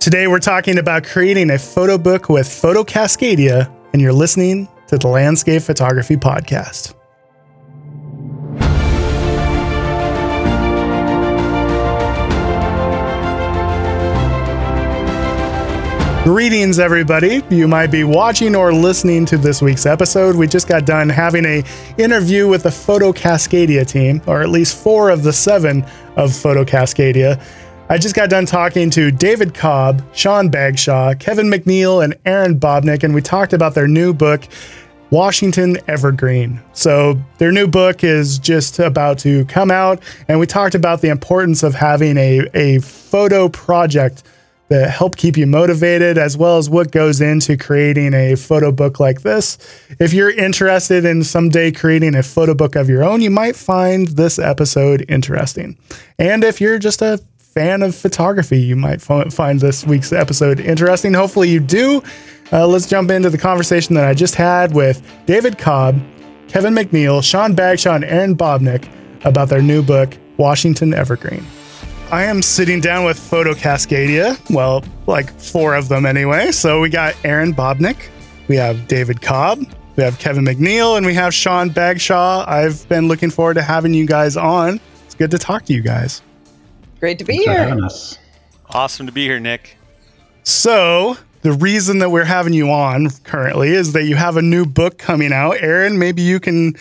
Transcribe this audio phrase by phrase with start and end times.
[0.00, 4.96] Today, we're talking about creating a photo book with Photo Cascadia, and you're listening to
[4.96, 6.94] the Landscape Photography Podcast.
[16.22, 17.42] Greetings, everybody.
[17.50, 20.36] You might be watching or listening to this week's episode.
[20.36, 21.64] We just got done having a
[21.96, 25.84] interview with the Photo Cascadia team, or at least four of the seven
[26.16, 27.42] of Photo Cascadia.
[27.90, 33.02] I just got done talking to David Cobb, Sean Bagshaw, Kevin McNeil, and Erin Babnik,
[33.02, 34.42] and we talked about their new book,
[35.08, 36.60] Washington Evergreen.
[36.74, 41.08] So, their new book is just about to come out, and we talked about the
[41.08, 44.22] importance of having a, a photo project
[44.68, 49.00] that help keep you motivated, as well as what goes into creating a photo book
[49.00, 49.56] like this.
[49.98, 54.08] If you're interested in someday creating a photo book of your own, you might find
[54.08, 55.78] this episode interesting.
[56.18, 57.18] And if you're just a
[57.54, 61.14] fan of photography, you might find this week's episode interesting.
[61.14, 62.02] Hopefully, you do.
[62.52, 66.00] Uh, let's jump into the conversation that I just had with David Cobb,
[66.48, 68.88] Kevin McNeil, Sean Bagshaw, and Erin Babnik
[69.24, 71.44] about their new book, Washington Evergreen.
[72.10, 74.38] I am sitting down with Photo Cascadia.
[74.50, 76.52] Well, like four of them anyway.
[76.52, 78.08] So we got Erin Babnik,
[78.48, 79.58] we have David Cobb,
[79.96, 82.46] we have Kevin McNeil, and we have Sean Bagshaw.
[82.48, 84.80] I've been looking forward to having you guys on.
[85.04, 86.22] It's good to talk to you guys.
[87.00, 87.76] Great to be here.
[88.70, 89.76] Awesome to be here, Nick.
[90.42, 94.66] So, the reason that we're having you on currently is that you have a new
[94.66, 95.56] book coming out.
[95.60, 96.74] Erin, maybe you can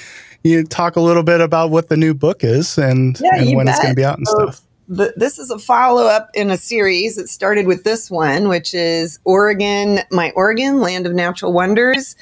[0.43, 3.55] you know, talk a little bit about what the new book is and, yeah, and
[3.55, 3.75] when bet.
[3.75, 6.49] it's going to be out and so, stuff the, this is a follow up in
[6.49, 7.17] a series.
[7.17, 12.15] It started with this one, which is Oregon, My Oregon, Land of Natural Wonders.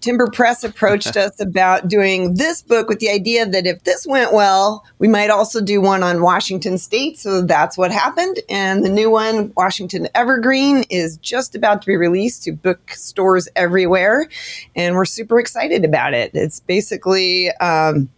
[0.00, 4.32] Timber Press approached us about doing this book with the idea that if this went
[4.32, 7.18] well, we might also do one on Washington State.
[7.18, 8.40] So that's what happened.
[8.48, 14.28] And the new one, Washington Evergreen, is just about to be released to bookstores everywhere.
[14.74, 16.30] And we're super excited about it.
[16.34, 18.08] It's basically, um,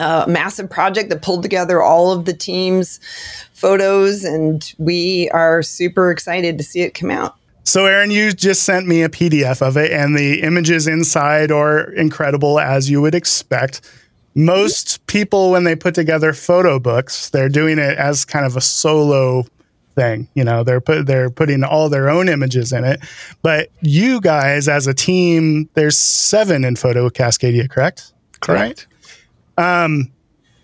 [0.00, 2.98] a massive project that pulled together all of the team's
[3.52, 7.36] photos, and we are super excited to see it come out.
[7.64, 11.92] So, Aaron, you just sent me a PDF of it, and the images inside are
[11.92, 13.80] incredible as you would expect.
[14.34, 18.60] Most people, when they put together photo books, they're doing it as kind of a
[18.60, 19.44] solo
[19.94, 20.28] thing.
[20.34, 23.00] You know, they're put they're putting all their own images in it.
[23.42, 28.12] But you guys, as a team, there's seven in Photo Cascadia, correct?
[28.40, 28.86] Correct.
[29.60, 30.10] Um,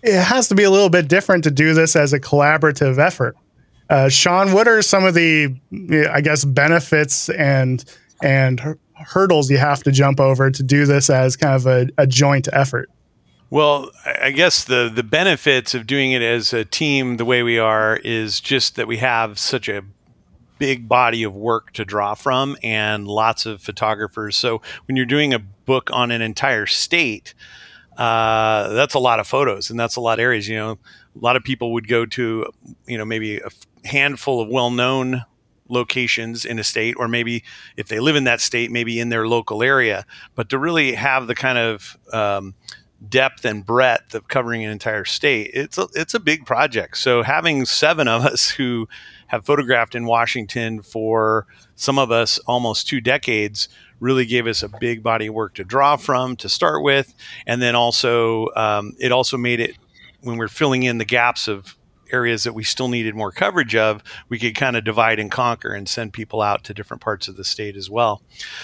[0.01, 3.35] it has to be a little bit different to do this as a collaborative effort.
[3.89, 5.55] Uh, Sean, what are some of the,
[6.11, 7.83] I guess, benefits and
[8.23, 12.07] and hurdles you have to jump over to do this as kind of a, a
[12.07, 12.89] joint effort?
[13.49, 17.59] Well, I guess the the benefits of doing it as a team the way we
[17.59, 19.83] are is just that we have such a
[20.57, 24.35] big body of work to draw from and lots of photographers.
[24.35, 27.35] So when you're doing a book on an entire state,
[27.97, 30.47] uh, that's a lot of photos and that's a lot of areas.
[30.47, 32.45] You know, a lot of people would go to,
[32.85, 33.49] you know, maybe a
[33.85, 35.23] handful of well-known
[35.69, 37.43] locations in a state, or maybe
[37.75, 40.05] if they live in that state, maybe in their local area.
[40.35, 42.53] But to really have the kind of um,
[43.09, 46.97] depth and breadth of covering an entire state, it's a, it's a big project.
[46.97, 48.87] So having seven of us who
[49.27, 53.67] have photographed in Washington for some of us almost two decades
[53.99, 57.13] really gave us a big body of work to draw from to start with,
[57.45, 59.75] and then also um, it also made it
[60.21, 61.75] when we're filling in the gaps of
[62.11, 65.73] areas that we still needed more coverage of, we could kind of divide and conquer
[65.73, 68.21] and send people out to different parts of the state as well.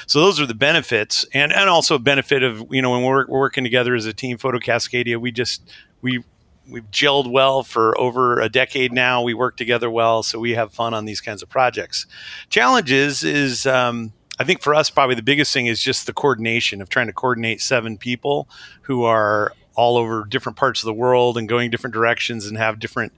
[0.08, 3.40] So those are the benefits, and and also benefit of you know when we're, we're
[3.40, 5.70] working together as a team, Photo Cascadia, we just
[6.02, 6.24] we
[6.70, 9.22] we've gelled well for over a decade now.
[9.22, 12.06] We work together well, so we have fun on these kinds of projects.
[12.50, 16.82] Challenges is um, I think for us, probably the biggest thing is just the coordination
[16.82, 18.50] of trying to coordinate seven people
[18.82, 22.78] who are all over different parts of the world and going different directions and have
[22.78, 23.14] different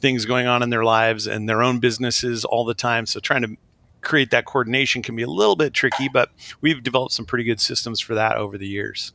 [0.00, 3.04] things going on in their lives and their own businesses all the time.
[3.04, 3.56] So trying to
[4.00, 6.30] create that coordination can be a little bit tricky, but
[6.62, 9.12] we've developed some pretty good systems for that over the years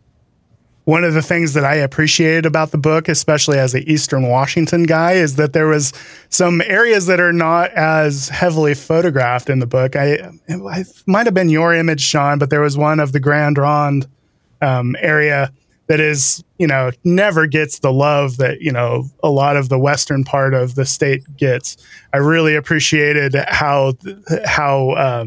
[0.87, 4.83] one of the things that I appreciated about the book, especially as an Eastern Washington
[4.83, 5.91] guy, is that there was
[6.29, 9.97] some areas that are not as heavily photographed in the book.
[9.97, 10.17] I,
[11.05, 14.07] might have been your image, Sean, but there was one of the Grande Ronde
[14.61, 15.51] um, area
[15.87, 19.77] that is, you know, never gets the love that you know a lot of the
[19.77, 21.75] western part of the state gets.
[22.13, 23.93] I really appreciated how
[24.45, 24.91] how.
[24.91, 25.25] Uh,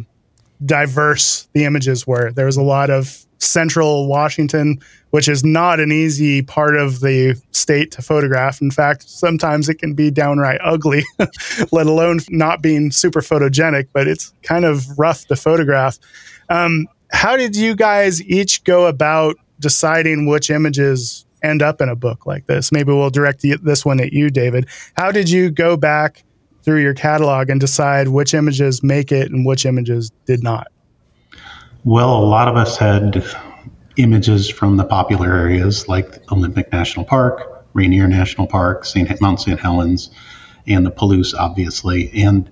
[0.67, 2.33] diverse the images were.
[2.33, 4.79] There was a lot of central Washington,
[5.11, 8.61] which is not an easy part of the state to photograph.
[8.61, 11.05] In fact, sometimes it can be downright ugly,
[11.73, 15.99] let alone not being super photogenic, but it's kind of rough to photograph.
[16.49, 21.97] Um, how did you guys each go about deciding which images end up in a
[21.97, 22.71] book like this?
[22.71, 24.69] Maybe we'll direct this one at you, David.
[24.95, 26.25] How did you go back
[26.63, 30.69] through your catalog and decide which images make it and which images did not?
[31.85, 33.25] Well, a lot of us had
[33.97, 39.19] images from the popular areas like Olympic National Park, Rainier National Park, St.
[39.23, 39.59] Mount St.
[39.59, 40.11] Helens,
[40.67, 42.11] and the Palouse, obviously.
[42.23, 42.51] And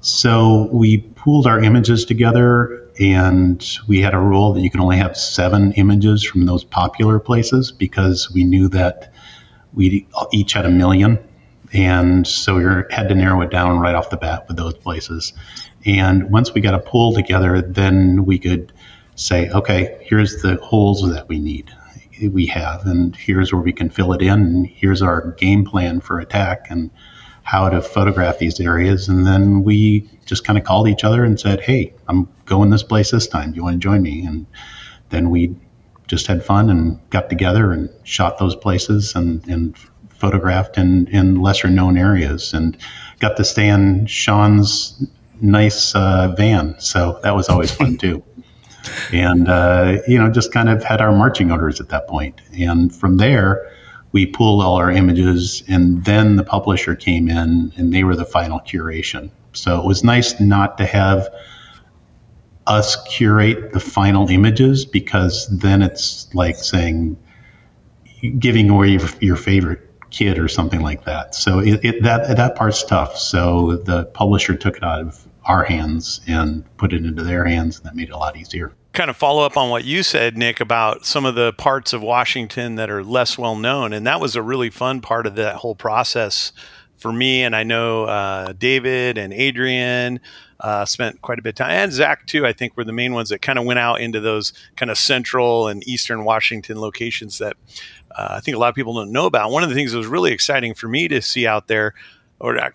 [0.00, 4.96] so we pooled our images together, and we had a rule that you can only
[4.96, 9.12] have seven images from those popular places because we knew that
[9.74, 11.18] we each had a million.
[11.74, 15.34] And so we had to narrow it down right off the bat with those places.
[15.84, 18.72] And once we got a pool together, then we could
[19.14, 21.70] say, okay, here's the holes that we need,
[22.30, 26.00] we have, and here's where we can fill it in, and here's our game plan
[26.00, 26.90] for attack and
[27.42, 29.08] how to photograph these areas.
[29.08, 32.84] And then we just kind of called each other and said, hey, I'm going this
[32.84, 33.50] place this time.
[33.50, 34.24] Do you want to join me?
[34.24, 34.46] And
[35.10, 35.56] then we
[36.06, 39.76] just had fun and got together and shot those places and, and
[40.10, 42.76] photographed in, in lesser known areas and
[43.18, 45.04] got to stay in Sean's
[45.42, 46.78] nice uh, van.
[46.78, 48.22] So that was always fun too.
[49.12, 52.40] And, uh, you know, just kind of had our marching orders at that point.
[52.58, 53.70] And from there,
[54.10, 58.24] we pulled all our images, and then the publisher came in and they were the
[58.24, 59.30] final curation.
[59.52, 61.28] So it was nice not to have
[62.66, 67.16] us curate the final images because then it's like saying,
[68.38, 69.80] giving away your, your favorite
[70.10, 71.34] kid or something like that.
[71.34, 73.16] So it, it, that that part's tough.
[73.16, 77.78] So the publisher took it out of our hands and put it into their hands,
[77.78, 78.72] and that made it a lot easier.
[78.92, 82.02] Kind of follow up on what you said, Nick, about some of the parts of
[82.02, 85.56] Washington that are less well known, and that was a really fun part of that
[85.56, 86.52] whole process
[86.98, 87.42] for me.
[87.42, 90.20] And I know uh, David and Adrian
[90.60, 92.46] uh, spent quite a bit of time, and Zach too.
[92.46, 94.96] I think were the main ones that kind of went out into those kind of
[94.96, 97.56] central and eastern Washington locations that
[98.16, 99.50] uh, I think a lot of people don't know about.
[99.50, 101.94] One of the things that was really exciting for me to see out there,
[102.38, 102.72] or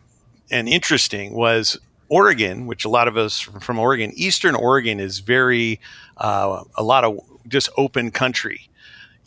[0.52, 1.80] and interesting, was
[2.10, 5.80] Oregon, which a lot of us from Oregon, Eastern Oregon is very
[6.18, 8.70] uh, a lot of just open country.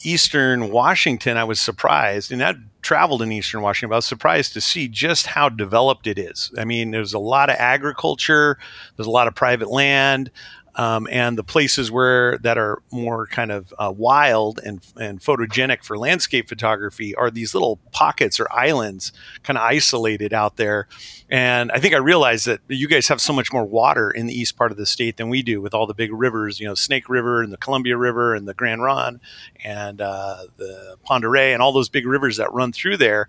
[0.03, 4.61] Eastern Washington, I was surprised, and I traveled in Eastern Washington, I was surprised to
[4.61, 6.51] see just how developed it is.
[6.57, 8.59] I mean, there's a lot of agriculture,
[8.97, 10.31] there's a lot of private land
[10.77, 15.85] um, and the places where that are more kind of uh, wild and, and photogenic
[15.85, 19.13] for landscape photography are these little pockets or islands
[19.43, 20.87] kind of isolated out there.
[21.29, 24.35] And i think i realized that you guys have so much more water in the
[24.35, 26.75] east part of the state than we do with all the big rivers you know
[26.75, 29.21] snake river and the columbia river and the Grande Ronde
[29.65, 33.27] and uh, the Oreille and all those big rivers that run through there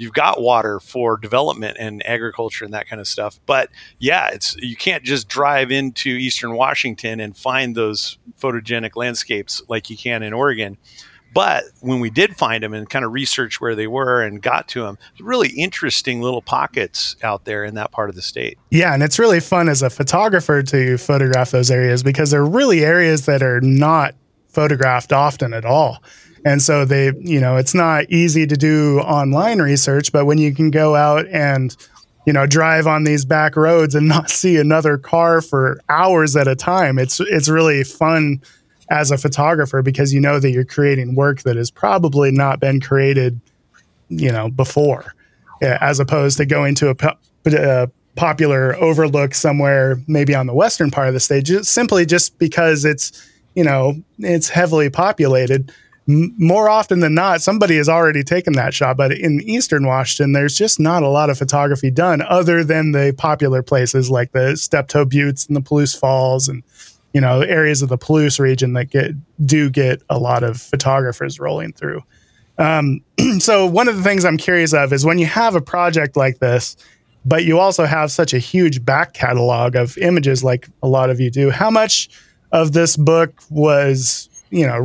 [0.00, 3.38] you've got water for development and agriculture and that kind of stuff.
[3.44, 3.68] But
[3.98, 9.90] yeah, it's you can't just drive into eastern Washington and find those photogenic landscapes like
[9.90, 10.78] you can in Oregon.
[11.34, 14.68] But when we did find them and kind of research where they were and got
[14.68, 18.58] to them, really interesting little pockets out there in that part of the state.
[18.70, 22.84] Yeah, and it's really fun as a photographer to photograph those areas because they're really
[22.84, 24.14] areas that are not
[24.48, 26.02] photographed often at all.
[26.44, 30.54] And so they, you know, it's not easy to do online research, but when you
[30.54, 31.76] can go out and,
[32.26, 36.48] you know, drive on these back roads and not see another car for hours at
[36.48, 38.40] a time, it's it's really fun
[38.90, 42.80] as a photographer because you know that you're creating work that has probably not been
[42.80, 43.40] created,
[44.08, 45.14] you know, before,
[45.62, 50.90] eh, as opposed to going to a, a popular overlook somewhere, maybe on the western
[50.90, 55.72] part of the state, simply just because it's, you know, it's heavily populated
[56.10, 58.96] more often than not, somebody has already taken that shot.
[58.96, 63.14] But in Eastern Washington, there's just not a lot of photography done other than the
[63.16, 66.62] popular places like the Steptoe Buttes and the Palouse Falls and,
[67.12, 69.12] you know, areas of the Palouse region that get
[69.46, 72.02] do get a lot of photographers rolling through.
[72.58, 73.02] Um,
[73.38, 76.38] so one of the things I'm curious of is when you have a project like
[76.38, 76.76] this,
[77.24, 81.20] but you also have such a huge back catalog of images like a lot of
[81.20, 82.08] you do, how much
[82.52, 84.82] of this book was you know,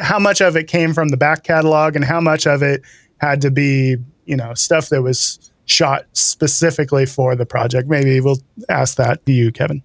[0.00, 2.82] how much of it came from the back catalog and how much of it
[3.18, 7.88] had to be, you know, stuff that was shot specifically for the project.
[7.88, 9.82] Maybe we'll ask that to you, Kevin.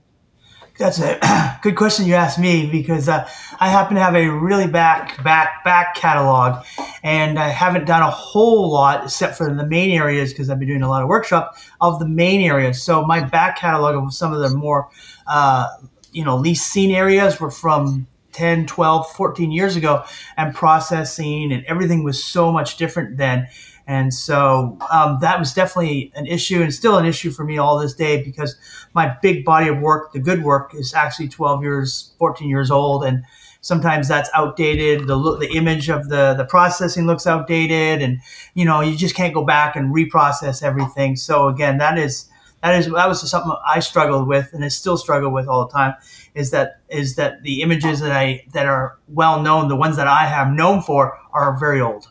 [0.77, 3.27] That's a good question you asked me because uh,
[3.59, 6.63] I happen to have a really back, back, back catalog,
[7.01, 10.67] and I haven't done a whole lot except for the main areas because I've been
[10.67, 12.81] doing a lot of workshop of the main areas.
[12.81, 14.89] So my back catalog of some of the more
[15.25, 15.67] uh,
[16.11, 18.05] you know least seen areas were from
[18.37, 20.03] 10 12 14 years ago
[20.37, 23.47] and processing and everything was so much different then
[23.87, 27.79] and so um, that was definitely an issue and still an issue for me all
[27.79, 28.57] this day because
[28.93, 33.05] my big body of work, the good work, is actually 12 years, 14 years old.
[33.05, 33.23] And
[33.61, 35.07] sometimes that's outdated.
[35.07, 38.01] The, the image of the, the processing looks outdated.
[38.01, 38.19] And,
[38.55, 41.15] you know, you just can't go back and reprocess everything.
[41.15, 42.29] So again, that is,
[42.63, 45.73] that is, that was something I struggled with and I still struggle with all the
[45.73, 45.95] time
[46.33, 50.07] is that, is that the images that I, that are well known, the ones that
[50.07, 52.09] I have known for are very old.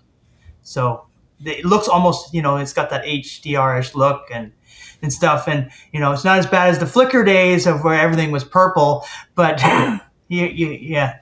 [0.62, 1.06] So
[1.44, 4.52] it looks almost you know it's got that HDR-ish look and
[5.02, 8.00] and stuff and you know it's not as bad as the Flickr days of where
[8.00, 9.60] everything was purple but
[10.28, 11.18] you, you, yeah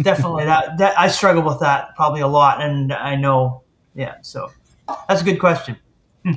[0.00, 3.62] definitely that, that I struggle with that probably a lot and I know
[3.94, 4.50] yeah so
[5.08, 5.76] that's a good question
[6.24, 6.32] hmm.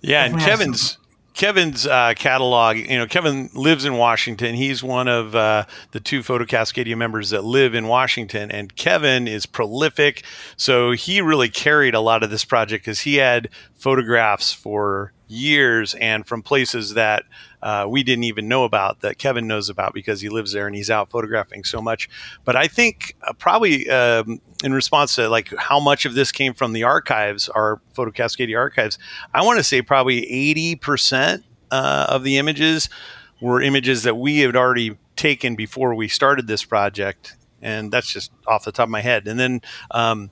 [0.00, 0.98] yeah definitely and Kevin's
[1.34, 4.54] Kevin's uh, catalog, you know, Kevin lives in Washington.
[4.54, 9.26] He's one of uh, the two Photo Cascadia members that live in Washington, and Kevin
[9.26, 10.24] is prolific.
[10.56, 15.94] So he really carried a lot of this project because he had photographs for years
[15.94, 17.24] and from places that
[17.62, 20.76] uh, we didn't even know about that Kevin knows about because he lives there and
[20.76, 22.08] he's out photographing so much.
[22.44, 26.54] But I think uh, probably um, in response to like how much of this came
[26.54, 28.98] from the archives, our Photo Cascadia archives,
[29.34, 30.22] I want to say probably
[30.80, 32.88] 80% uh, of the images
[33.40, 37.36] were images that we had already taken before we started this project.
[37.62, 39.26] And that's just off the top of my head.
[39.26, 40.30] And then um,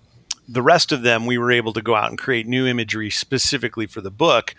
[0.49, 3.87] the rest of them, we were able to go out and create new imagery specifically
[3.87, 4.55] for the book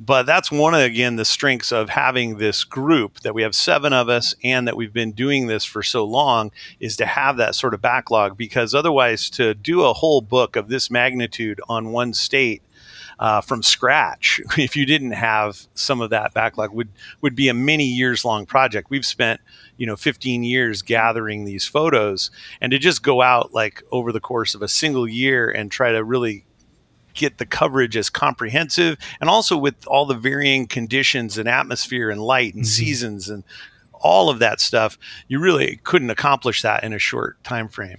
[0.00, 3.92] but that's one of again the strengths of having this group that we have seven
[3.92, 7.54] of us and that we've been doing this for so long is to have that
[7.54, 8.36] sort of backlog.
[8.36, 12.62] Because otherwise to do a whole book of this magnitude on one state
[13.18, 16.90] uh, from scratch if you didn't have some of that backlog would
[17.20, 18.90] would be a many years long project.
[18.90, 19.40] We've spent
[19.76, 24.20] you know 15 years gathering these photos and to just go out like over the
[24.20, 26.44] course of a single year and try to really
[27.18, 32.22] get the coverage as comprehensive and also with all the varying conditions and atmosphere and
[32.22, 32.68] light and mm-hmm.
[32.68, 33.44] seasons and
[33.92, 34.96] all of that stuff
[35.26, 37.98] you really couldn't accomplish that in a short time frame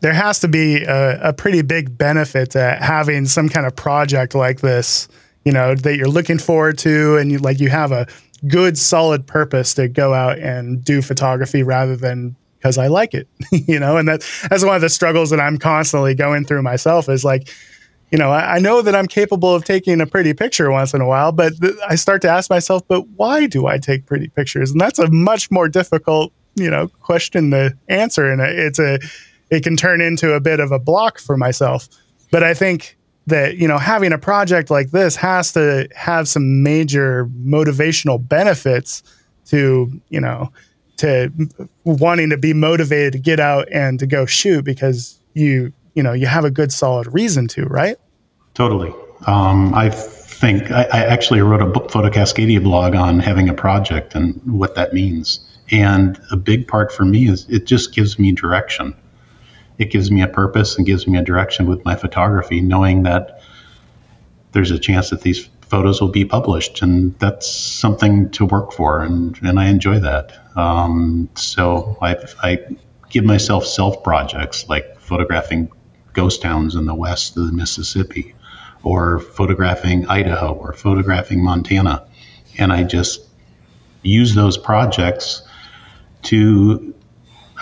[0.00, 4.34] there has to be a, a pretty big benefit to having some kind of project
[4.34, 5.08] like this
[5.44, 8.06] you know that you're looking forward to and you like you have a
[8.48, 13.26] good solid purpose to go out and do photography rather than because I like it,
[13.52, 17.08] you know, and that that's one of the struggles that I'm constantly going through myself
[17.08, 17.48] is like,
[18.10, 21.00] you know, I, I, know that I'm capable of taking a pretty picture once in
[21.00, 24.28] a while, but th- I start to ask myself, but why do I take pretty
[24.28, 24.72] pictures?
[24.72, 28.30] And that's a much more difficult, you know, question to answer.
[28.30, 28.98] And it's a,
[29.50, 31.88] it can turn into a bit of a block for myself.
[32.32, 36.62] But I think that, you know, having a project like this has to have some
[36.62, 39.02] major motivational benefits
[39.46, 40.52] to, you know,
[40.96, 41.32] to
[41.84, 46.12] wanting to be motivated to get out and to go shoot because you you know
[46.12, 47.96] you have a good solid reason to, right?
[48.54, 48.92] Totally.
[49.26, 53.54] Um, I think I, I, actually wrote a book, Photo Cascadia blog on having a
[53.54, 55.40] project and what that means.
[55.70, 58.96] And a big part for me is it just gives me direction.
[59.78, 63.42] It gives me a purpose and gives me a direction with my photography, knowing that
[64.52, 69.02] there's a chance that these photos will be published, and that's something to work for,
[69.02, 70.32] and, and I enjoy that.
[70.56, 72.58] Um, so I, I
[73.10, 75.70] give myself self projects like photographing
[76.20, 78.34] ghost towns in the west of the Mississippi,
[78.82, 82.06] or photographing Idaho, or photographing Montana.
[82.58, 83.26] And I just
[84.02, 85.42] use those projects
[86.24, 86.94] to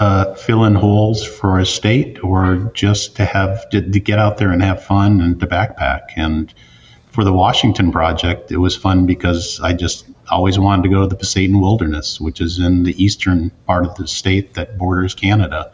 [0.01, 4.39] uh, fill in holes for a state or just to have to, to, get out
[4.39, 6.03] there and have fun and to backpack.
[6.17, 6.53] And
[7.11, 11.07] for the Washington project, it was fun because I just always wanted to go to
[11.07, 15.73] the Pasayten Wilderness, which is in the eastern part of the state that borders Canada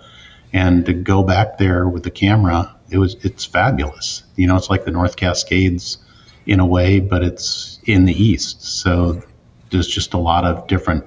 [0.54, 4.22] and to go back there with the camera it was it's fabulous.
[4.36, 5.98] You know it's like the north cascades
[6.46, 8.62] in a way but it's in the east.
[8.62, 9.22] So
[9.70, 11.04] there's just a lot of different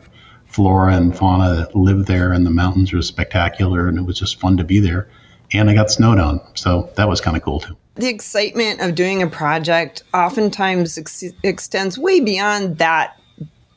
[0.47, 4.39] flora and fauna that live there and the mountains are spectacular and it was just
[4.39, 5.09] fun to be there.
[5.53, 7.77] And i got snowed on so that was kind of cool too.
[7.95, 13.17] The excitement of doing a project oftentimes ex- extends way beyond that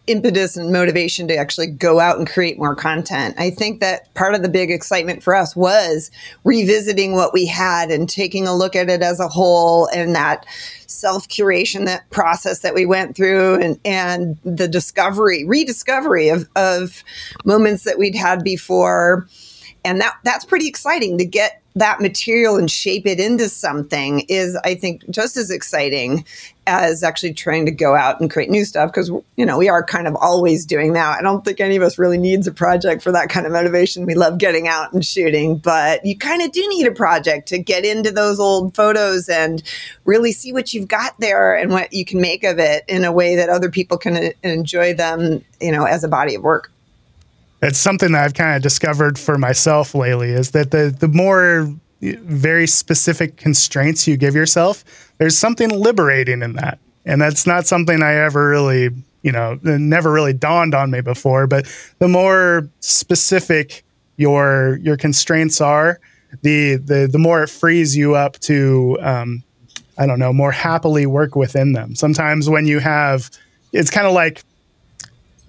[0.07, 3.35] impetus and motivation to actually go out and create more content.
[3.39, 6.11] I think that part of the big excitement for us was
[6.45, 10.47] revisiting what we had and taking a look at it as a whole and that
[10.87, 17.05] self curation, that process that we went through and, and the discovery, rediscovery of, of
[17.45, 19.29] moments that we'd had before.
[19.85, 24.57] And that, that's pretty exciting to get that material and shape it into something is
[24.65, 26.25] i think just as exciting
[26.71, 29.83] as actually trying to go out and create new stuff because you know we are
[29.83, 31.19] kind of always doing that.
[31.19, 34.07] I don't think any of us really needs a project for that kind of motivation.
[34.07, 37.59] We love getting out and shooting but you kind of do need a project to
[37.59, 39.63] get into those old photos and
[40.05, 43.13] really see what you've got there and what you can make of it in a
[43.13, 46.71] way that other people can uh, enjoy them you know as a body of work
[47.63, 51.73] it's something that I've kind of discovered for myself lately is that the the more
[52.01, 54.85] very specific constraints you give yourself,
[55.19, 56.79] there's something liberating in that.
[57.05, 58.91] And that's not something I ever really,
[59.23, 61.67] you know, never really dawned on me before, but
[61.99, 63.85] the more specific
[64.17, 66.01] your your constraints are,
[66.43, 69.43] the the the more it frees you up to um,
[69.99, 71.95] I don't know, more happily work within them.
[71.95, 73.31] Sometimes when you have
[73.73, 74.43] it's kind of like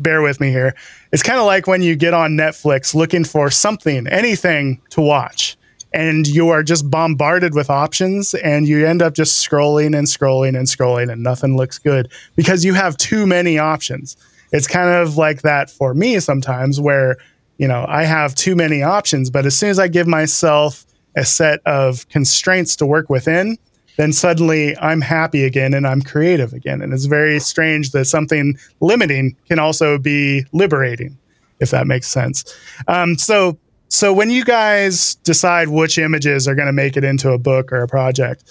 [0.01, 0.75] bear with me here.
[1.11, 5.57] It's kind of like when you get on Netflix looking for something, anything to watch,
[5.93, 10.57] and you are just bombarded with options, and you end up just scrolling and scrolling
[10.57, 14.17] and scrolling, and nothing looks good because you have too many options.
[14.51, 17.17] It's kind of like that for me sometimes, where
[17.57, 21.25] you know I have too many options, but as soon as I give myself a
[21.25, 23.57] set of constraints to work within,
[23.97, 26.81] then suddenly I'm happy again and I'm creative again.
[26.81, 31.17] And it's very strange that something limiting can also be liberating,
[31.59, 32.43] if that makes sense.
[32.87, 33.57] Um, so,
[33.89, 37.71] so when you guys decide which images are going to make it into a book
[37.71, 38.43] or a project,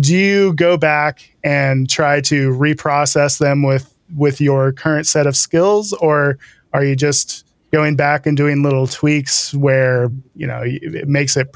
[0.00, 5.36] do you go back and try to reprocess them with with your current set of
[5.36, 6.38] skills, or
[6.72, 11.54] are you just going back and doing little tweaks where you know it makes it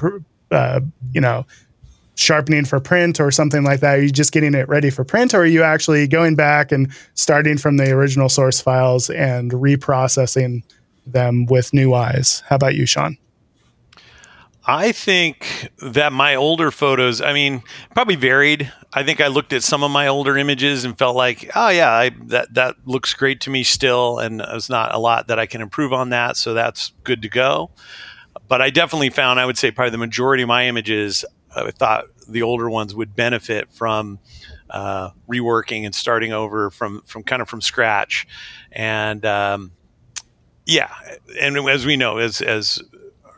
[0.51, 0.79] uh,
[1.11, 1.45] you know
[2.17, 3.99] sharpening for print or something like that?
[3.99, 6.91] Are you just getting it ready for print, or are you actually going back and
[7.13, 10.63] starting from the original source files and reprocessing
[11.05, 12.43] them with new eyes?
[12.47, 13.17] How about you, Sean?
[14.69, 18.69] I think that my older photos, I mean, probably varied.
[18.93, 21.91] I think I looked at some of my older images and felt like, oh yeah,
[21.91, 25.45] I, that that looks great to me still, and there's not a lot that I
[25.45, 27.69] can improve on that, so that's good to go.
[28.49, 31.23] But I definitely found, I would say, probably the majority of my images
[31.55, 34.19] I thought the older ones would benefit from
[34.69, 38.27] uh, reworking and starting over from from kind of from scratch,
[38.71, 39.71] and um,
[40.65, 40.93] yeah,
[41.39, 42.81] and as we know, as as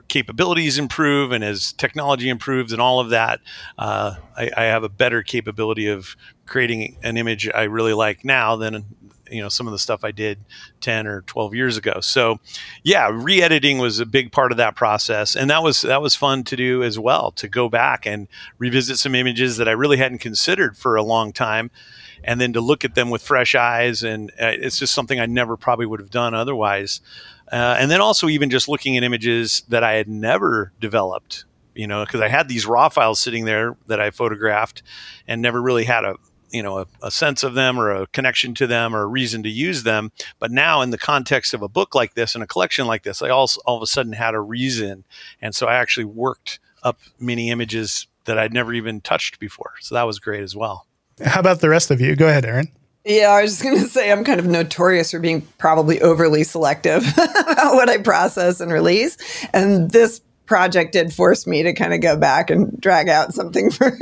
[0.09, 3.39] capabilities improve and as technology improves and all of that,
[3.77, 6.15] uh, I, I, have a better capability of
[6.47, 8.83] creating an image I really like now than
[9.31, 10.39] you know some of the stuff I did
[10.81, 11.99] 10 or 12 years ago.
[12.01, 12.39] So
[12.83, 16.43] yeah, re-editing was a big part of that process and that was that was fun
[16.45, 20.19] to do as well to go back and revisit some images that I really hadn't
[20.19, 21.71] considered for a long time
[22.23, 25.25] and then to look at them with fresh eyes and uh, it's just something I
[25.25, 27.01] never probably would have done otherwise.
[27.51, 31.45] Uh, and then also even just looking at images that I had never developed
[31.79, 34.83] you know, because I had these raw files sitting there that I photographed
[35.29, 36.15] and never really had a,
[36.51, 39.43] you know a, a, sense of them or a connection to them or a reason
[39.43, 40.11] to use them.
[40.39, 43.21] But now in the context of a book like this and a collection like this
[43.21, 45.03] i also all of a sudden had a reason.
[45.41, 49.73] And so i actually worked up many images that i'd never even touched before.
[49.81, 50.85] So that was great as well.
[51.23, 52.15] How about the rest of you?
[52.15, 52.71] Go ahead Erin.
[53.05, 56.43] Yeah, I was just going to say I'm kind of notorious for being probably overly
[56.43, 59.17] selective about what I process and release.
[59.53, 63.69] And this project did force me to kind of go back and drag out something
[63.71, 63.95] for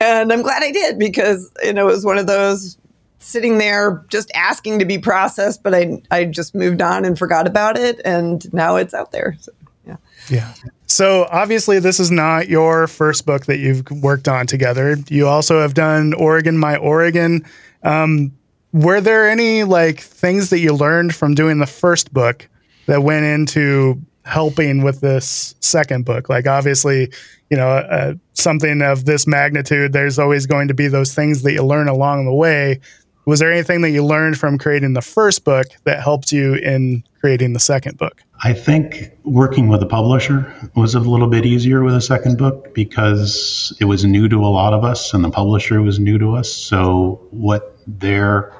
[0.00, 2.76] and I'm glad I did because you know it was one of those
[3.20, 7.46] sitting there just asking to be processed but I I just moved on and forgot
[7.46, 9.52] about it and now it's out there so,
[9.86, 9.96] yeah.
[10.28, 10.52] Yeah.
[10.88, 14.96] So obviously this is not your first book that you've worked on together.
[15.08, 17.46] You also have done Oregon My Oregon.
[17.84, 18.32] Um,
[18.72, 22.48] were there any like things that you learned from doing the first book
[22.86, 26.28] that went into helping with this second book.
[26.28, 27.12] Like obviously,
[27.50, 31.52] you know, uh, something of this magnitude, there's always going to be those things that
[31.52, 32.80] you learn along the way.
[33.24, 37.02] Was there anything that you learned from creating the first book that helped you in
[37.20, 38.22] creating the second book?
[38.44, 42.74] I think working with a publisher was a little bit easier with a second book
[42.74, 46.36] because it was new to a lot of us and the publisher was new to
[46.36, 46.52] us.
[46.52, 48.52] So what their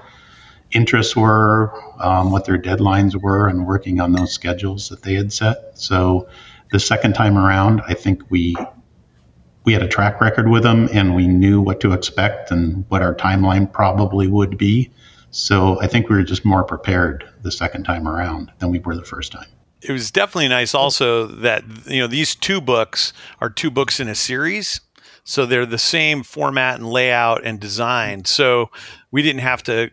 [0.72, 5.33] interests were, um, what their deadlines were, and working on those schedules that they had
[5.33, 5.79] set.
[5.79, 6.29] So
[6.72, 8.57] the second time around, I think we
[9.64, 13.02] we had a track record with them, and we knew what to expect and what
[13.02, 14.92] our timeline probably would be.
[15.33, 18.94] So I think we were just more prepared the second time around than we were
[18.94, 19.48] the first time.
[19.83, 24.09] It was definitely nice also that you know these two books are two books in
[24.09, 24.81] a series
[25.29, 28.25] So they're the same format and layout and design.
[28.27, 28.71] So
[29.11, 29.91] we didn't have to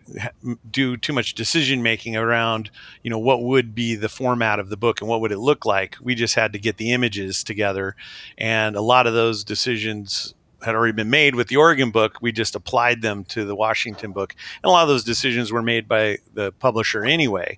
[0.69, 2.69] do too much decision making around,
[3.01, 5.65] you know, what would be the format of the book and what would it look
[5.65, 5.97] like.
[5.99, 7.95] We just had to get the images together.
[8.37, 12.19] And a lot of those decisions had already been made with the Oregon book.
[12.21, 14.35] We just applied them to the Washington book.
[14.63, 17.57] And a lot of those decisions were made by the publisher anyway.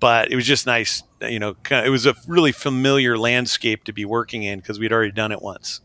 [0.00, 4.04] But it was just nice, you know, it was a really familiar landscape to be
[4.04, 5.82] working in because we'd already done it once.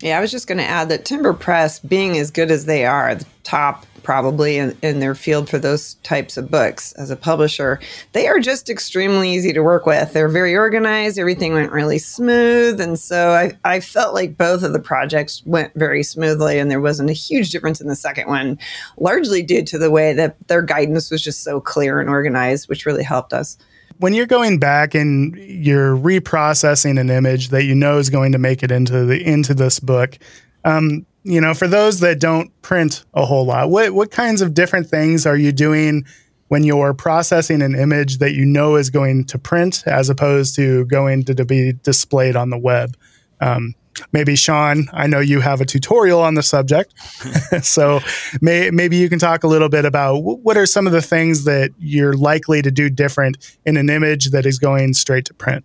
[0.00, 2.86] Yeah, I was just going to add that Timber Press, being as good as they
[2.86, 7.16] are, the top probably in, in, their field for those types of books as a
[7.16, 7.78] publisher,
[8.12, 10.12] they are just extremely easy to work with.
[10.12, 12.80] They're very organized, everything went really smooth.
[12.80, 16.80] And so I, I felt like both of the projects went very smoothly, and there
[16.80, 18.58] wasn't a huge difference in the second one,
[18.98, 22.86] largely due to the way that their guidance was just so clear and organized, which
[22.86, 23.58] really helped us
[23.98, 28.38] when you're going back and you're reprocessing an image that you know is going to
[28.38, 30.18] make it into the into this book,
[30.64, 34.54] um, you know, for those that don't print a whole lot, what what kinds of
[34.54, 36.04] different things are you doing
[36.48, 40.86] when you're processing an image that you know is going to print as opposed to
[40.86, 42.96] going to, to be displayed on the web?
[43.40, 43.74] Um,
[44.12, 46.94] maybe Sean, I know you have a tutorial on the subject,
[47.62, 48.00] so
[48.40, 51.44] may, maybe you can talk a little bit about what are some of the things
[51.44, 55.64] that you're likely to do different in an image that is going straight to print.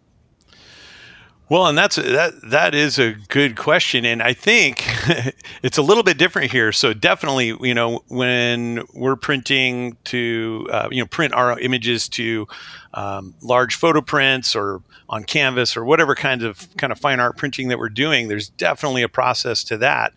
[1.50, 4.86] Well, and that's that that is a good question, and I think
[5.62, 6.72] it's a little bit different here.
[6.72, 12.48] So definitely, you know, when we're printing to uh, you know print our images to
[12.94, 17.38] um, large photo prints or on canvas or whatever kind of kind of fine art
[17.38, 20.14] printing that we're doing, there's definitely a process to that.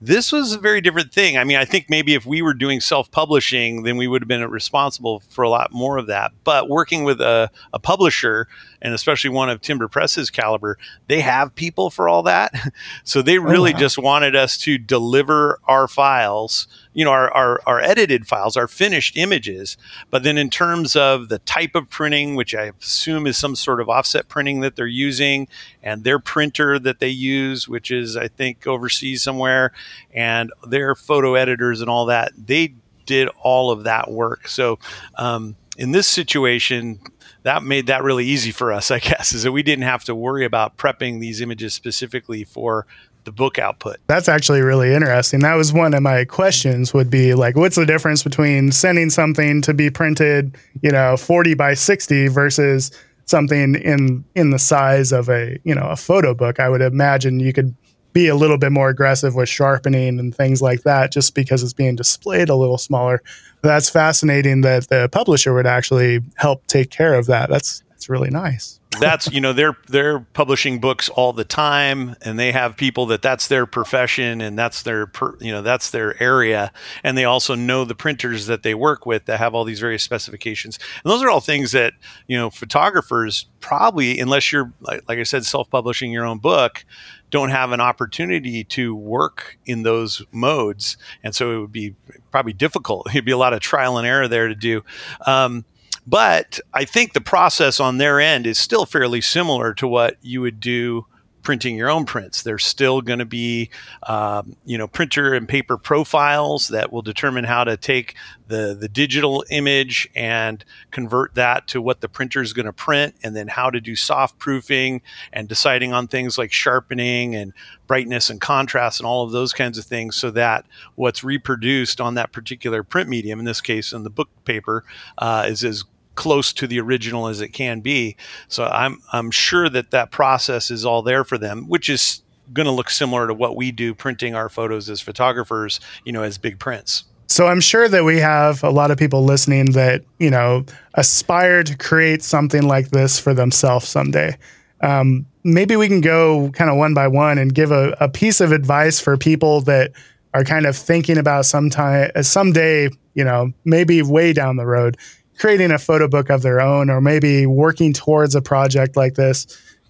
[0.00, 1.36] This was a very different thing.
[1.36, 4.28] I mean, I think maybe if we were doing self publishing, then we would have
[4.28, 6.32] been responsible for a lot more of that.
[6.44, 8.48] But working with a, a publisher,
[8.82, 12.52] and especially one of Timber Press's caliber, they have people for all that.
[13.04, 13.80] so they really oh, wow.
[13.80, 18.68] just wanted us to deliver our files, you know, our, our, our edited files, our
[18.68, 19.76] finished images.
[20.10, 23.80] But then in terms of the type of printing, which I assume is some sort
[23.80, 25.48] of offset printing that they're using,
[25.82, 29.72] and their printer that they use, which is, I think, overseas somewhere,
[30.12, 32.74] and their photo editors and all that, they
[33.06, 34.46] did all of that work.
[34.46, 34.78] So
[35.16, 37.00] um, in this situation,
[37.42, 40.14] that made that really easy for us, I guess, is that we didn't have to
[40.14, 42.86] worry about prepping these images specifically for
[43.24, 43.98] the book output.
[44.06, 45.40] That's actually really interesting.
[45.40, 49.62] That was one of my questions would be like what's the difference between sending something
[49.62, 52.90] to be printed, you know, 40 by 60 versus
[53.26, 56.60] something in in the size of a, you know, a photo book.
[56.60, 57.74] I would imagine you could
[58.12, 61.72] be a little bit more aggressive with sharpening and things like that just because it's
[61.72, 63.22] being displayed a little smaller.
[63.62, 67.50] That's fascinating that the publisher would actually help take care of that.
[67.50, 68.79] That's that's really nice.
[68.98, 73.22] That's you know they're they're publishing books all the time and they have people that
[73.22, 76.72] that's their profession and that's their per, you know that's their area
[77.04, 80.02] and they also know the printers that they work with that have all these various
[80.02, 81.92] specifications and those are all things that
[82.26, 86.84] you know photographers probably unless you're like, like I said self-publishing your own book
[87.30, 90.96] don't have an opportunity to work in those modes.
[91.22, 91.94] And so it would be
[92.30, 93.06] probably difficult.
[93.10, 94.82] It'd be a lot of trial and error there to do.
[95.26, 95.64] Um,
[96.10, 100.40] but I think the process on their end is still fairly similar to what you
[100.40, 101.06] would do
[101.42, 102.42] printing your own prints.
[102.42, 103.70] There's still going to be,
[104.02, 108.14] um, you know, printer and paper profiles that will determine how to take
[108.48, 113.14] the the digital image and convert that to what the printer is going to print,
[113.22, 115.00] and then how to do soft proofing
[115.32, 117.54] and deciding on things like sharpening and
[117.86, 122.14] brightness and contrast and all of those kinds of things, so that what's reproduced on
[122.14, 124.84] that particular print medium, in this case, in the book paper,
[125.16, 128.16] uh, is as close to the original as it can be.
[128.48, 132.66] So I'm I'm sure that that process is all there for them, which is going
[132.66, 136.36] to look similar to what we do printing our photos as photographers, you know, as
[136.38, 137.04] big prints.
[137.28, 141.62] So I'm sure that we have a lot of people listening that, you know, aspire
[141.62, 144.36] to create something like this for themselves someday.
[144.80, 148.40] Um, maybe we can go kind of one by one and give a, a piece
[148.40, 149.92] of advice for people that
[150.34, 154.96] are kind of thinking about sometime someday, you know, maybe way down the road,
[155.40, 159.46] creating a photo book of their own or maybe working towards a project like this.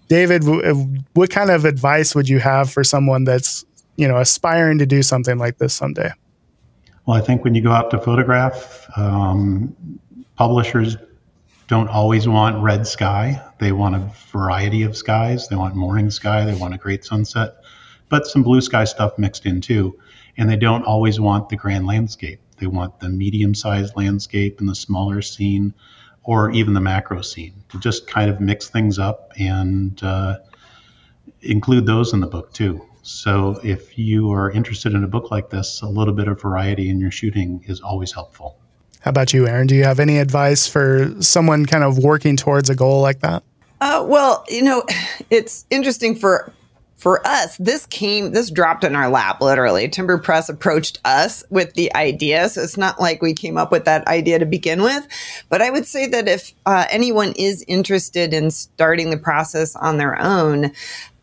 [0.07, 0.43] David,
[1.13, 3.65] what kind of advice would you have for someone that's,
[3.97, 6.11] you know, aspiring to do something like this someday?
[7.05, 9.75] Well, I think when you go out to photograph, um,
[10.37, 10.95] publishers
[11.67, 13.41] don't always want red sky.
[13.59, 15.49] They want a variety of skies.
[15.49, 16.45] They want morning sky.
[16.45, 17.55] They want a great sunset,
[18.07, 19.97] but some blue sky stuff mixed in too.
[20.37, 22.39] And they don't always want the grand landscape.
[22.61, 25.73] They want the medium sized landscape and the smaller scene,
[26.23, 30.37] or even the macro scene to just kind of mix things up and uh,
[31.41, 32.85] include those in the book too.
[33.01, 36.91] So if you are interested in a book like this, a little bit of variety
[36.91, 38.57] in your shooting is always helpful.
[38.99, 39.65] How about you, Erin?
[39.65, 43.41] Do you have any advice for someone kind of working towards a goal like that?
[43.81, 44.83] Uh, well, you know,
[45.31, 46.53] it's interesting for
[47.01, 49.89] for us, this came, this dropped in our lap, literally.
[49.89, 52.47] Timber Press approached us with the idea.
[52.47, 55.07] So it's not like we came up with that idea to begin with.
[55.49, 59.97] But I would say that if uh, anyone is interested in starting the process on
[59.97, 60.73] their own,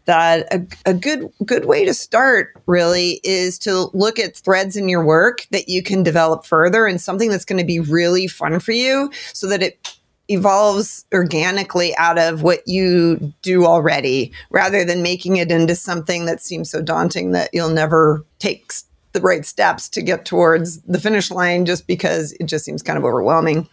[0.06, 4.88] that a, a good good way to start really is to look at threads in
[4.88, 8.58] your work that you can develop further and something that's going to be really fun
[8.58, 9.97] for you so that it
[10.28, 16.40] evolves organically out of what you do already rather than making it into something that
[16.40, 18.70] seems so daunting that you'll never take
[19.12, 22.98] the right steps to get towards the finish line just because it just seems kind
[22.98, 23.68] of overwhelming.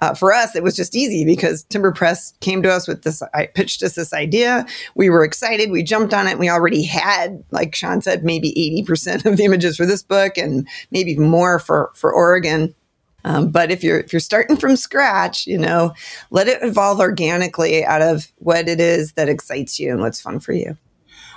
[0.00, 3.22] Uh, for us, it was just easy because Timber Press came to us with this,
[3.34, 4.66] I pitched us this idea.
[4.96, 5.70] We were excited.
[5.70, 6.38] We jumped on it.
[6.38, 10.66] we already had, like Sean said, maybe 80% of the images for this book and
[10.90, 12.74] maybe more for, for Oregon.
[13.24, 15.94] Um, but if you're if you're starting from scratch, you know,
[16.30, 20.40] let it evolve organically out of what it is that excites you and what's fun
[20.40, 20.76] for you.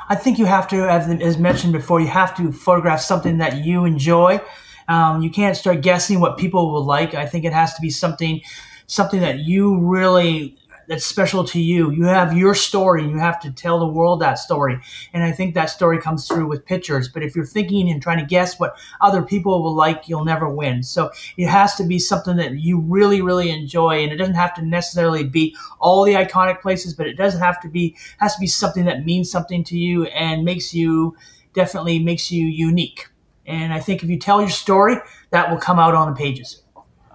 [0.07, 3.85] I think you have to, as, mentioned before, you have to photograph something that you
[3.85, 4.39] enjoy.
[4.87, 7.15] Um, you can't start guessing what people will like.
[7.15, 8.41] I think it has to be something
[8.87, 10.55] something that you really
[10.87, 11.91] that's special to you.
[11.91, 14.79] You have your story and you have to tell the world that story.
[15.13, 17.07] And I think that story comes through with pictures.
[17.07, 20.49] But if you're thinking and trying to guess what other people will like, you'll never
[20.49, 20.83] win.
[20.83, 24.03] So it has to be something that you really, really enjoy.
[24.03, 27.61] And it doesn't have to necessarily be all the iconic places, but it doesn't have
[27.61, 31.15] to be, has to be something that means something to you and makes you,
[31.53, 33.07] definitely makes you unique.
[33.45, 34.97] And I think if you tell your story,
[35.29, 36.61] that will come out on the pages.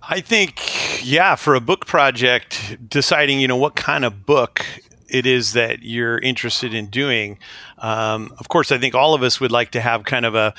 [0.02, 0.61] I think,
[1.05, 4.65] yeah, for a book project, deciding, you know, what kind of book
[5.09, 7.39] it is that you're interested in doing.
[7.79, 10.55] Um, of course, I think all of us would like to have kind of a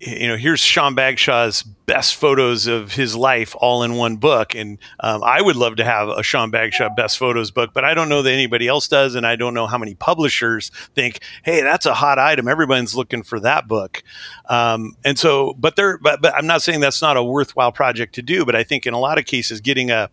[0.00, 4.54] you know, here's Sean Bagshaw's best photos of his life all in one book.
[4.54, 7.94] And um, I would love to have a Sean Bagshaw best photos book, but I
[7.94, 9.14] don't know that anybody else does.
[9.14, 12.46] And I don't know how many publishers think, hey, that's a hot item.
[12.46, 14.02] Everyone's looking for that book.
[14.48, 18.14] Um, and so, but there, but, but I'm not saying that's not a worthwhile project
[18.16, 20.10] to do, but I think in a lot of cases, getting a,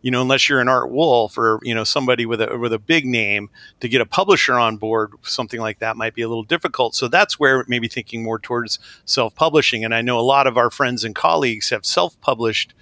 [0.00, 2.78] you know, unless you're an Art Wolfe or you know somebody with a with a
[2.78, 6.44] big name, to get a publisher on board, something like that might be a little
[6.44, 6.94] difficult.
[6.94, 9.84] So that's where maybe thinking more towards self-publishing.
[9.84, 12.74] And I know a lot of our friends and colleagues have self-published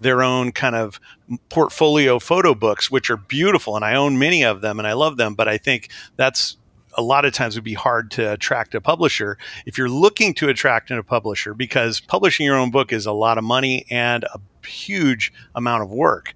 [0.00, 1.00] their own kind of
[1.48, 5.16] portfolio photo books, which are beautiful, and I own many of them and I love
[5.16, 5.34] them.
[5.34, 6.56] But I think that's
[6.94, 10.48] a lot of times would be hard to attract a publisher if you're looking to
[10.48, 14.40] attract a publisher because publishing your own book is a lot of money and a
[14.66, 16.34] huge amount of work.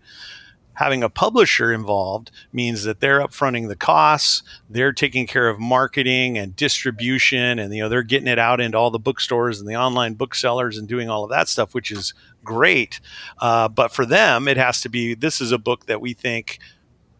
[0.74, 6.36] Having a publisher involved means that they're upfronting the costs, they're taking care of marketing
[6.36, 9.74] and distribution, and you know they're getting it out into all the bookstores and the
[9.74, 12.12] online booksellers and doing all of that stuff, which is
[12.44, 13.00] great.
[13.40, 16.58] Uh, but for them, it has to be this is a book that we think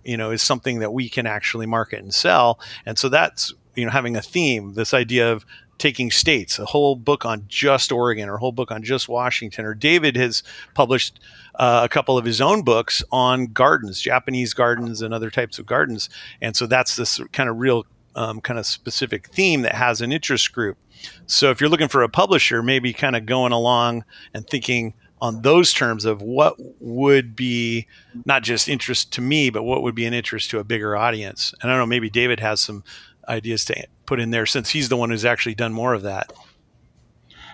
[0.06, 3.84] you know is something that we can actually market and sell, and so that's you
[3.84, 4.74] know having a theme.
[4.74, 5.44] This idea of
[5.78, 9.64] taking states, a whole book on just Oregon or a whole book on just Washington.
[9.64, 10.42] Or David has
[10.74, 11.20] published
[11.56, 15.66] uh, a couple of his own books on gardens, Japanese gardens and other types of
[15.66, 16.08] gardens.
[16.40, 20.12] And so that's this kind of real um, kind of specific theme that has an
[20.12, 20.78] interest group.
[21.26, 25.42] So if you're looking for a publisher, maybe kind of going along and thinking on
[25.42, 27.87] those terms of what would be
[28.24, 31.55] not just interest to me, but what would be an interest to a bigger audience.
[31.61, 32.85] And I don't know, maybe David has some
[33.29, 36.33] ideas to put in there since he's the one who's actually done more of that.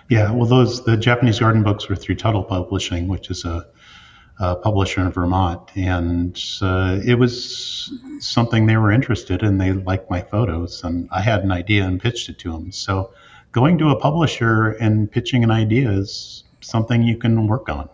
[0.09, 3.65] Yeah, well, those the Japanese garden books were through Tuttle Publishing, which is a,
[4.39, 9.57] a publisher in Vermont, and uh, it was something they were interested in.
[9.57, 12.71] They liked my photos, and I had an idea and pitched it to them.
[12.71, 13.13] So,
[13.53, 17.89] going to a publisher and pitching an idea is something you can work on.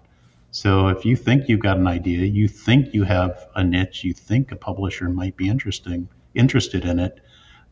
[0.51, 4.13] So, if you think you've got an idea, you think you have a niche, you
[4.13, 7.19] think a publisher might be interesting interested in it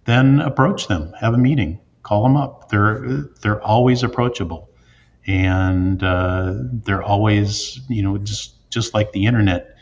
[0.07, 2.69] then approach them, have a meeting, call them up.
[2.69, 4.69] They're they're always approachable,
[5.27, 9.75] and uh, they're always you know just just like the internet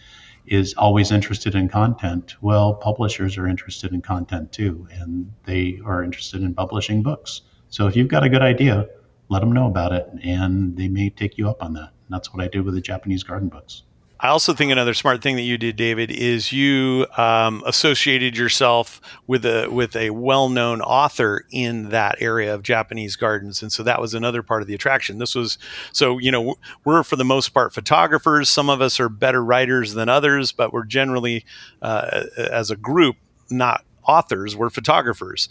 [0.48, 2.36] is always interested in content.
[2.42, 7.42] Well, publishers are interested in content too, and they are interested in publishing books.
[7.70, 8.88] So if you've got a good idea,
[9.30, 11.90] let them know about it, and they may take you up on that.
[12.08, 13.84] And that's what I did with the Japanese garden books.
[14.20, 19.02] I also think another smart thing that you did, David, is you um, associated yourself
[19.28, 23.84] with a with a well known author in that area of Japanese gardens, and so
[23.84, 25.18] that was another part of the attraction.
[25.18, 25.58] This was
[25.92, 28.50] so you know we're for the most part photographers.
[28.50, 31.46] Some of us are better writers than others, but we're generally
[31.82, 33.18] uh, as a group
[33.52, 34.56] not authors.
[34.56, 35.50] We're photographers.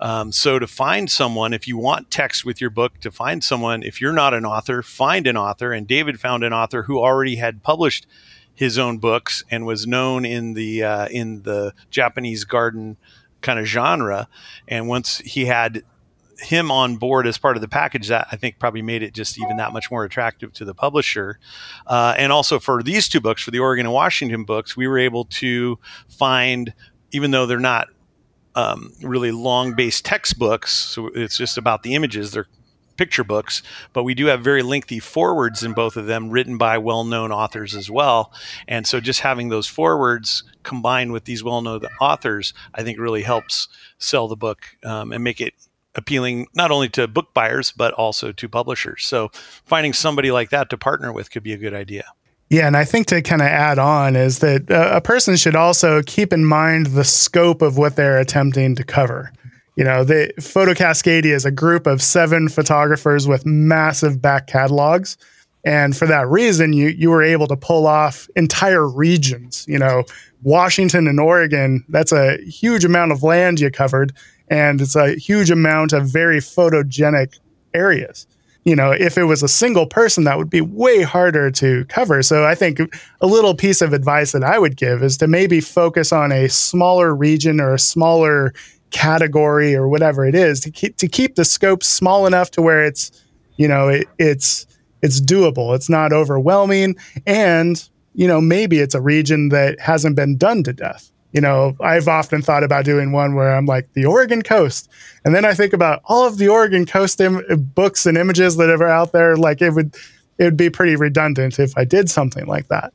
[0.00, 3.82] Um, so to find someone, if you want text with your book, to find someone,
[3.82, 5.72] if you're not an author, find an author.
[5.72, 8.06] And David found an author who already had published
[8.54, 12.96] his own books and was known in the uh, in the Japanese garden
[13.42, 14.28] kind of genre.
[14.66, 15.82] And once he had
[16.38, 19.38] him on board as part of the package, that I think probably made it just
[19.38, 21.38] even that much more attractive to the publisher.
[21.86, 24.98] Uh, and also for these two books, for the Oregon and Washington books, we were
[24.98, 25.78] able to
[26.08, 26.74] find,
[27.12, 27.88] even though they're not
[28.56, 32.48] um, really long based textbooks, so it's just about the images, they're
[32.96, 36.78] picture books, but we do have very lengthy forwards in both of them written by
[36.78, 38.32] well known authors as well.
[38.66, 43.22] And so just having those forwards combined with these well known authors, I think really
[43.22, 45.54] helps sell the book um, and make it
[45.94, 49.04] appealing not only to book buyers but also to publishers.
[49.04, 49.30] So
[49.64, 52.04] finding somebody like that to partner with could be a good idea.
[52.48, 55.56] Yeah, and I think to kind of add on is that uh, a person should
[55.56, 59.32] also keep in mind the scope of what they're attempting to cover.
[59.76, 65.16] You know, the Photo Cascadia is a group of seven photographers with massive back catalogs.
[65.64, 69.64] And for that reason, you you were able to pull off entire regions.
[69.68, 70.04] You know,
[70.42, 74.12] Washington and Oregon, that's a huge amount of land you covered
[74.48, 77.38] and it's a huge amount of very photogenic
[77.74, 78.26] areas.
[78.66, 82.20] You know, if it was a single person, that would be way harder to cover.
[82.20, 82.80] So I think
[83.20, 86.48] a little piece of advice that I would give is to maybe focus on a
[86.48, 88.52] smaller region or a smaller
[88.90, 92.84] category or whatever it is to keep to keep the scope small enough to where
[92.84, 93.12] it's,
[93.56, 94.66] you know, it, it's
[95.00, 95.76] it's doable.
[95.76, 100.72] It's not overwhelming, and you know maybe it's a region that hasn't been done to
[100.72, 104.88] death you know, I've often thought about doing one where I'm like the Oregon coast.
[105.24, 108.70] And then I think about all of the Oregon coast Im- books and images that
[108.70, 109.36] are out there.
[109.36, 109.94] Like it would,
[110.38, 112.92] it would be pretty redundant if I did something like that.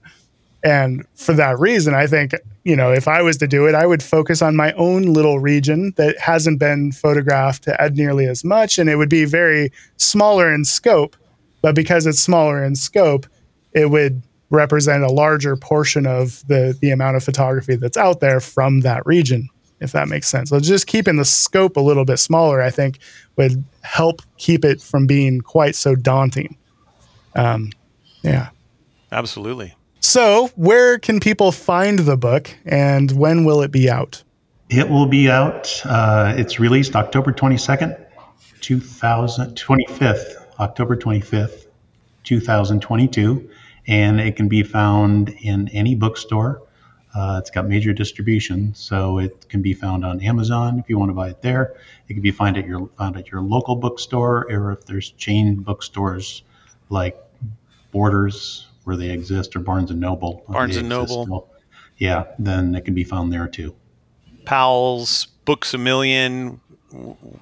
[0.64, 3.86] And for that reason, I think, you know, if I was to do it, I
[3.86, 8.78] would focus on my own little region that hasn't been photographed at nearly as much.
[8.78, 11.16] And it would be very smaller in scope.
[11.62, 13.26] But because it's smaller in scope,
[13.74, 18.40] it would represent a larger portion of the the amount of photography that's out there
[18.40, 19.50] from that region
[19.82, 20.52] if that makes sense.
[20.52, 23.00] So just keeping the scope a little bit smaller i think
[23.36, 26.56] would help keep it from being quite so daunting.
[27.36, 27.72] Um,
[28.22, 28.50] yeah.
[29.12, 29.76] Absolutely.
[30.00, 34.24] So where can people find the book and when will it be out?
[34.70, 37.98] It will be out uh, it's released october 22nd
[38.62, 41.66] 2025th october 25th
[42.24, 43.50] 2022
[43.88, 46.62] and it can be found in any bookstore.
[47.14, 51.10] Uh, it's got major distribution, so it can be found on Amazon if you want
[51.10, 51.76] to buy it there.
[52.08, 55.56] It can be found at your found at your local bookstore, or if there's chain
[55.56, 56.44] bookstores
[56.90, 57.22] like
[57.92, 60.44] Borders where they exist, or Barnes and Noble.
[60.48, 61.26] Barnes and Noble.
[61.26, 61.50] Still.
[61.98, 63.76] Yeah, then it can be found there too.
[64.46, 66.62] Powell's, Books a Million,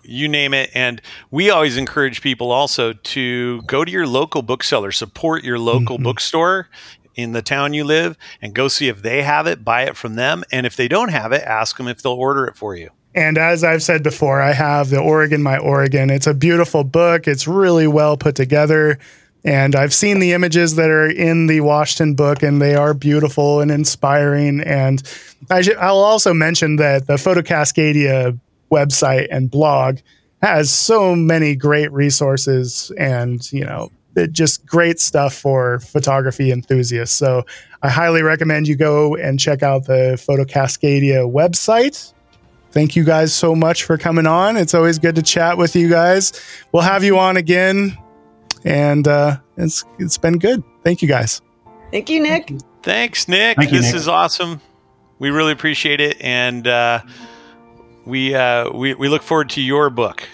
[0.04, 0.70] you name it.
[0.74, 5.96] And we always encourage people also to go to your local bookseller, support your local
[5.96, 6.04] mm-hmm.
[6.04, 6.68] bookstore
[7.16, 10.16] in the town you live, and go see if they have it, buy it from
[10.16, 10.44] them.
[10.52, 12.90] And if they don't have it, ask them if they'll order it for you.
[13.16, 16.10] And as I've said before, I have the Oregon My Oregon.
[16.10, 17.28] It's a beautiful book.
[17.28, 19.00] It's really well put together.
[19.44, 23.62] And I've seen the images that are in the Washington book, and they are beautiful
[23.62, 24.62] and inspiring.
[24.62, 25.02] And
[25.50, 28.38] I will also mention that the Photo Cascadia
[28.72, 30.00] website and blog
[30.42, 33.90] has so many great resources and you know
[34.32, 37.16] just great stuff for photography enthusiasts.
[37.16, 37.46] So
[37.82, 42.14] i highly recommend you go and check out the photo cascadia website.
[42.72, 44.58] Thank you guys so much for coming on.
[44.58, 46.34] It's always good to chat with you guys.
[46.72, 47.98] We'll have you on again
[48.66, 50.64] and uh, it's it's been good.
[50.84, 51.42] Thank you guys.
[51.92, 52.52] Thank you nick.
[52.84, 53.58] Thanks nick.
[53.58, 53.96] Thank this Nick.
[53.96, 54.62] is awesome.
[55.18, 57.02] We really appreciate it and uh,
[58.10, 60.28] we uh, we we look forward to your book.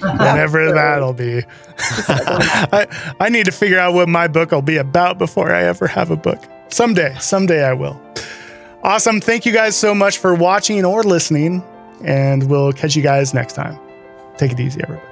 [0.00, 1.42] Whenever that'll be.
[1.78, 5.86] I, I need to figure out what my book will be about before I ever
[5.86, 6.42] have a book.
[6.68, 8.00] Someday, someday I will.
[8.82, 9.20] Awesome.
[9.20, 11.62] Thank you guys so much for watching or listening,
[12.02, 13.78] and we'll catch you guys next time.
[14.36, 15.09] Take it easy, everybody.